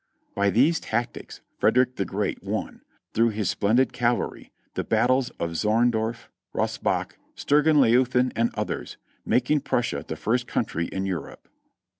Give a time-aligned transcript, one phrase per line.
[0.33, 2.81] By these tactics Frederick the Great won,
[3.13, 9.59] through his splen did cavalry, the battles of Zorndorf, Rosbach, Sturgan Leuthen and others, making
[9.59, 11.47] Prussia the first country in Europe.